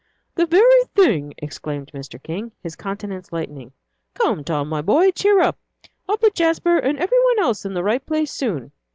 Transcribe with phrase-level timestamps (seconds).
[0.33, 2.19] "The very thing!" exclaimed Mr.
[2.23, 3.71] King, his countenance lightening.
[4.15, 5.59] "Come, Tom, my boy, cheer up.
[6.09, 8.71] I'll put Jasper and every one else in the right place soon.